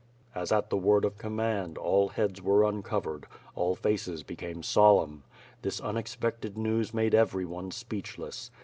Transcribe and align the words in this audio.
As 0.33 0.51
at 0.51 0.71
the 0.71 0.77
word 0.77 1.05
of 1.05 1.19
command, 1.19 1.77
all 1.77 2.07
heads 2.09 2.41
were 2.41 2.63
uncovered, 2.63 3.27
all 3.53 3.75
faces 3.75 4.23
became 4.23 4.63
solemn. 4.63 5.21
This 5.61 5.79
unexpected 5.79 6.57
news 6.57 6.91
made 6.91 7.13
everyone 7.13 7.69
speechless. 7.69 8.49